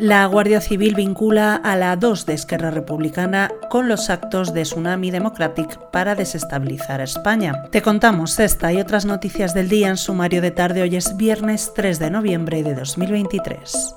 La 0.00 0.24
Guardia 0.24 0.62
Civil 0.62 0.94
vincula 0.94 1.56
a 1.56 1.76
la 1.76 1.94
2 1.94 2.24
de 2.24 2.32
Esquerra 2.32 2.70
Republicana 2.70 3.50
con 3.68 3.86
los 3.86 4.08
actos 4.08 4.54
de 4.54 4.62
Tsunami 4.62 5.10
Democratic 5.10 5.78
para 5.90 6.14
desestabilizar 6.14 7.02
España. 7.02 7.64
Te 7.70 7.82
contamos 7.82 8.38
esta 8.40 8.72
y 8.72 8.80
otras 8.80 9.04
noticias 9.04 9.52
del 9.52 9.68
día 9.68 9.88
en 9.88 9.98
sumario 9.98 10.40
de 10.40 10.52
tarde. 10.52 10.80
Hoy 10.80 10.96
es 10.96 11.18
viernes 11.18 11.72
3 11.74 11.98
de 11.98 12.10
noviembre 12.10 12.62
de 12.62 12.74
2023. 12.74 13.94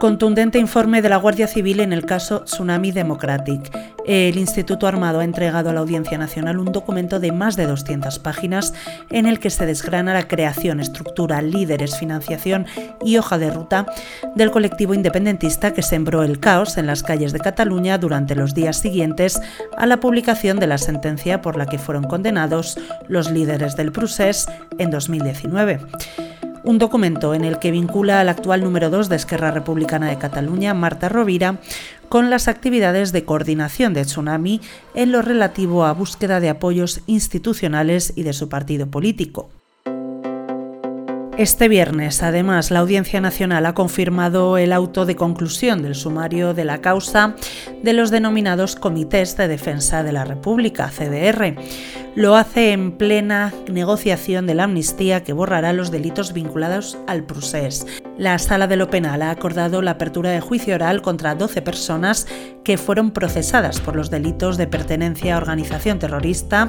Contundente 0.00 0.60
informe 0.60 1.02
de 1.02 1.08
la 1.08 1.16
Guardia 1.16 1.48
Civil 1.48 1.80
en 1.80 1.92
el 1.92 2.06
caso 2.06 2.42
Tsunami 2.42 2.92
Democratic. 2.92 3.76
El 4.06 4.38
Instituto 4.38 4.86
Armado 4.86 5.18
ha 5.18 5.24
entregado 5.24 5.70
a 5.70 5.72
la 5.72 5.80
Audiencia 5.80 6.16
Nacional 6.16 6.60
un 6.60 6.70
documento 6.70 7.18
de 7.18 7.32
más 7.32 7.56
de 7.56 7.66
200 7.66 8.20
páginas 8.20 8.74
en 9.10 9.26
el 9.26 9.40
que 9.40 9.50
se 9.50 9.66
desgrana 9.66 10.14
la 10.14 10.28
creación, 10.28 10.78
estructura, 10.78 11.42
líderes, 11.42 11.98
financiación 11.98 12.66
y 13.04 13.16
hoja 13.16 13.38
de 13.38 13.50
ruta 13.50 13.86
del 14.36 14.52
colectivo 14.52 14.94
independentista 14.94 15.74
que 15.74 15.82
sembró 15.82 16.22
el 16.22 16.38
caos 16.38 16.78
en 16.78 16.86
las 16.86 17.02
calles 17.02 17.32
de 17.32 17.40
Cataluña 17.40 17.98
durante 17.98 18.36
los 18.36 18.54
días 18.54 18.78
siguientes 18.78 19.40
a 19.76 19.86
la 19.86 19.98
publicación 19.98 20.60
de 20.60 20.68
la 20.68 20.78
sentencia 20.78 21.42
por 21.42 21.56
la 21.56 21.66
que 21.66 21.78
fueron 21.78 22.04
condenados 22.04 22.78
los 23.08 23.32
líderes 23.32 23.74
del 23.74 23.90
procés 23.90 24.46
en 24.78 24.92
2019 24.92 25.80
un 26.64 26.78
documento 26.78 27.34
en 27.34 27.44
el 27.44 27.58
que 27.58 27.70
vincula 27.70 28.20
al 28.20 28.28
actual 28.28 28.62
número 28.62 28.90
2 28.90 29.08
de 29.08 29.16
Esquerra 29.16 29.50
Republicana 29.50 30.08
de 30.08 30.18
Cataluña, 30.18 30.74
Marta 30.74 31.08
Rovira, 31.08 31.60
con 32.08 32.30
las 32.30 32.48
actividades 32.48 33.12
de 33.12 33.24
coordinación 33.24 33.94
de 33.94 34.04
Tsunami 34.04 34.60
en 34.94 35.12
lo 35.12 35.22
relativo 35.22 35.84
a 35.84 35.92
búsqueda 35.92 36.40
de 36.40 36.48
apoyos 36.48 37.02
institucionales 37.06 38.12
y 38.16 38.22
de 38.22 38.32
su 38.32 38.48
partido 38.48 38.86
político. 38.86 39.50
Este 41.38 41.68
viernes, 41.68 42.24
además, 42.24 42.72
la 42.72 42.80
Audiencia 42.80 43.20
Nacional 43.20 43.64
ha 43.66 43.72
confirmado 43.72 44.58
el 44.58 44.72
auto 44.72 45.06
de 45.06 45.14
conclusión 45.14 45.82
del 45.82 45.94
sumario 45.94 46.52
de 46.52 46.64
la 46.64 46.80
causa 46.80 47.36
de 47.80 47.92
los 47.92 48.10
denominados 48.10 48.74
Comités 48.74 49.36
de 49.36 49.46
Defensa 49.46 50.02
de 50.02 50.10
la 50.10 50.24
República, 50.24 50.90
CDR. 50.90 51.54
Lo 52.14 52.34
hace 52.34 52.72
en 52.72 52.92
plena 52.92 53.52
negociación 53.70 54.46
de 54.46 54.54
la 54.54 54.64
amnistía 54.64 55.22
que 55.22 55.32
borrará 55.32 55.72
los 55.72 55.90
delitos 55.90 56.32
vinculados 56.32 56.98
al 57.06 57.24
procés. 57.24 57.86
La 58.16 58.38
Sala 58.38 58.66
de 58.66 58.76
lo 58.76 58.90
Penal 58.90 59.22
ha 59.22 59.30
acordado 59.30 59.82
la 59.82 59.92
apertura 59.92 60.30
de 60.30 60.40
juicio 60.40 60.74
oral 60.74 61.02
contra 61.02 61.36
12 61.36 61.62
personas 61.62 62.26
que 62.64 62.78
fueron 62.78 63.12
procesadas 63.12 63.80
por 63.80 63.94
los 63.94 64.10
delitos 64.10 64.56
de 64.56 64.66
pertenencia 64.66 65.34
a 65.34 65.38
organización 65.38 65.98
terrorista 65.98 66.66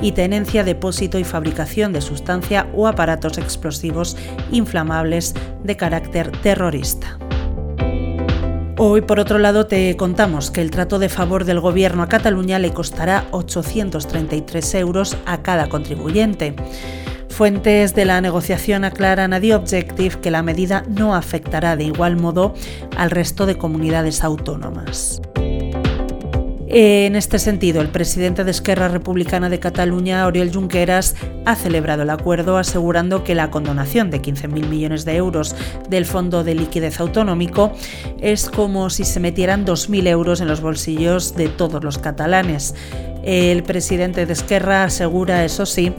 y 0.00 0.12
tenencia, 0.12 0.64
depósito 0.64 1.18
y 1.18 1.24
fabricación 1.24 1.92
de 1.92 2.02
sustancia 2.02 2.68
o 2.74 2.86
aparatos 2.86 3.38
explosivos 3.38 4.16
inflamables 4.50 5.34
de 5.64 5.76
carácter 5.76 6.30
terrorista. 6.42 7.18
Hoy, 8.82 9.02
por 9.02 9.20
otro 9.20 9.36
lado, 9.38 9.66
te 9.66 9.94
contamos 9.98 10.50
que 10.50 10.62
el 10.62 10.70
trato 10.70 10.98
de 10.98 11.10
favor 11.10 11.44
del 11.44 11.60
Gobierno 11.60 12.02
a 12.02 12.08
Cataluña 12.08 12.58
le 12.58 12.72
costará 12.72 13.26
833 13.30 14.74
euros 14.76 15.18
a 15.26 15.42
cada 15.42 15.68
contribuyente. 15.68 16.54
Fuentes 17.28 17.94
de 17.94 18.06
la 18.06 18.22
negociación 18.22 18.84
aclaran 18.86 19.34
a 19.34 19.40
The 19.42 19.54
Objective 19.54 20.20
que 20.22 20.30
la 20.30 20.42
medida 20.42 20.82
no 20.88 21.14
afectará 21.14 21.76
de 21.76 21.84
igual 21.84 22.16
modo 22.16 22.54
al 22.96 23.10
resto 23.10 23.44
de 23.44 23.58
comunidades 23.58 24.24
autónomas. 24.24 25.20
En 26.72 27.16
este 27.16 27.40
sentido, 27.40 27.80
el 27.80 27.88
presidente 27.88 28.44
de 28.44 28.52
Esquerra 28.52 28.86
Republicana 28.86 29.48
de 29.48 29.58
Cataluña, 29.58 30.24
Oriol 30.24 30.52
Junqueras, 30.54 31.16
ha 31.44 31.56
celebrado 31.56 32.04
el 32.04 32.10
acuerdo 32.10 32.58
asegurando 32.58 33.24
que 33.24 33.34
la 33.34 33.50
condonación 33.50 34.08
de 34.08 34.22
15.000 34.22 34.68
millones 34.68 35.04
de 35.04 35.16
euros 35.16 35.56
del 35.88 36.06
Fondo 36.06 36.44
de 36.44 36.54
Liquidez 36.54 37.00
Autonómico 37.00 37.72
es 38.20 38.48
como 38.48 38.88
si 38.88 39.02
se 39.02 39.18
metieran 39.18 39.66
2.000 39.66 40.06
euros 40.06 40.40
en 40.40 40.46
los 40.46 40.60
bolsillos 40.60 41.34
de 41.34 41.48
todos 41.48 41.82
los 41.82 41.98
catalanes. 41.98 42.76
El 43.24 43.64
presidente 43.64 44.24
de 44.24 44.32
Esquerra 44.32 44.84
asegura, 44.84 45.44
eso 45.44 45.66
sí, 45.66 45.92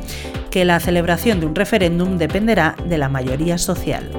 que 0.52 0.64
la 0.64 0.80
celebración 0.80 1.42
de 1.42 1.48
un 1.48 1.56
referéndum 1.56 2.18
dependerá 2.18 2.78
de 2.88 2.98
la 2.98 3.10
mayoría 3.10 3.58
social. 3.58 4.10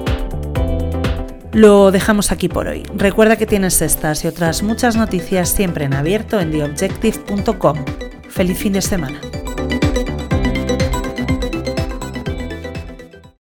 Lo 1.53 1.91
dejamos 1.91 2.31
aquí 2.31 2.49
por 2.49 2.67
hoy. 2.67 2.83
Recuerda 2.95 3.37
que 3.37 3.45
tienes 3.45 3.81
estas 3.83 4.25
y 4.25 4.27
otras 4.27 4.63
muchas 4.63 4.95
noticias 4.95 5.49
siempre 5.49 5.85
en 5.85 5.93
abierto 5.93 6.39
en 6.39 6.51
theobjective.com. 6.51 7.85
Feliz 8.27 8.57
fin 8.57 8.73
de 8.73 8.81
semana. 8.81 9.21